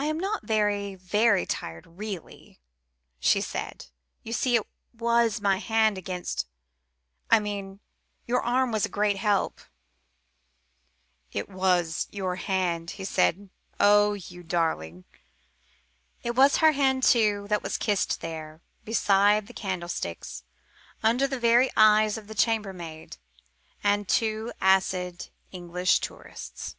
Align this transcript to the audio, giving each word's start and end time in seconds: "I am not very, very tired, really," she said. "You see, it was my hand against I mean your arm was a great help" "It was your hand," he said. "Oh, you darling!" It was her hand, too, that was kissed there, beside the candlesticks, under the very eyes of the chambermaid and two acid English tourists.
"I 0.00 0.04
am 0.04 0.20
not 0.20 0.46
very, 0.46 0.94
very 0.94 1.44
tired, 1.44 1.84
really," 1.84 2.60
she 3.18 3.40
said. 3.40 3.86
"You 4.22 4.32
see, 4.32 4.54
it 4.54 4.64
was 4.96 5.40
my 5.40 5.56
hand 5.56 5.98
against 5.98 6.46
I 7.32 7.40
mean 7.40 7.80
your 8.24 8.40
arm 8.40 8.70
was 8.70 8.86
a 8.86 8.90
great 8.90 9.16
help" 9.18 9.60
"It 11.32 11.48
was 11.48 12.06
your 12.12 12.36
hand," 12.36 12.92
he 12.92 13.04
said. 13.04 13.50
"Oh, 13.80 14.12
you 14.14 14.44
darling!" 14.44 15.04
It 16.22 16.36
was 16.36 16.58
her 16.58 16.72
hand, 16.72 17.02
too, 17.02 17.46
that 17.48 17.64
was 17.64 17.76
kissed 17.76 18.20
there, 18.20 18.62
beside 18.84 19.48
the 19.48 19.52
candlesticks, 19.52 20.44
under 21.02 21.26
the 21.26 21.40
very 21.40 21.70
eyes 21.76 22.16
of 22.16 22.28
the 22.28 22.36
chambermaid 22.36 23.16
and 23.82 24.08
two 24.08 24.52
acid 24.60 25.30
English 25.50 25.98
tourists. 25.98 26.76